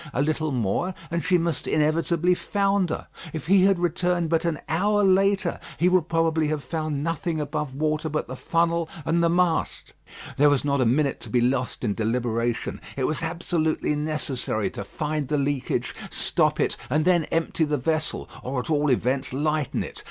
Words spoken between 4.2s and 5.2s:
but an hour